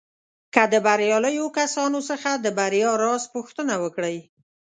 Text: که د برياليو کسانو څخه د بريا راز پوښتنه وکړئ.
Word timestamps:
که 0.53 0.63
د 0.73 0.75
برياليو 0.87 1.45
کسانو 1.59 1.99
څخه 2.09 2.29
د 2.35 2.47
بريا 2.57 2.91
راز 3.03 3.23
پوښتنه 3.33 3.73
وکړئ. 3.83 4.17